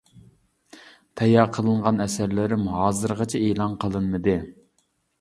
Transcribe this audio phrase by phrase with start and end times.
[1.21, 4.39] تەييار قىلىنغان ئەسەرلىرىم ھازىرغىچە ئېلان قىلىنمىدى.